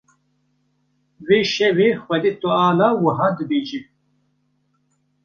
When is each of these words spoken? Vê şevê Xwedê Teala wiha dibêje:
Vê 1.25 1.39
şevê 1.53 1.89
Xwedê 2.03 2.31
Teala 2.41 2.87
wiha 3.01 3.27
dibêje: 3.37 3.79